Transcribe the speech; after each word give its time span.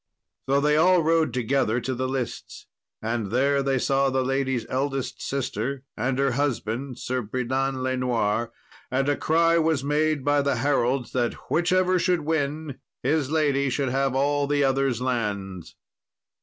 So 0.49 0.59
they 0.59 0.77
all 0.77 1.03
rode 1.03 1.31
together 1.31 1.79
to 1.79 1.93
the 1.93 2.07
lists, 2.07 2.65
and 3.03 3.27
there 3.27 3.61
they 3.61 3.77
saw 3.77 4.09
the 4.09 4.23
lady's 4.25 4.65
eldest 4.67 5.21
sister, 5.21 5.83
and 5.95 6.17
her 6.17 6.31
husband, 6.31 6.97
Sir 6.97 7.21
Pridan 7.21 7.83
le 7.83 7.95
Noir. 7.97 8.51
And 8.89 9.07
a 9.07 9.15
cry 9.15 9.59
was 9.59 9.83
made 9.83 10.25
by 10.25 10.41
the 10.41 10.55
heralds 10.55 11.11
that, 11.11 11.35
whichever 11.51 11.99
should 11.99 12.21
win, 12.21 12.79
his 13.03 13.29
lady 13.29 13.69
should 13.69 13.89
have 13.89 14.15
all 14.15 14.47
the 14.47 14.63
other's 14.63 15.01
lands. 15.03 15.75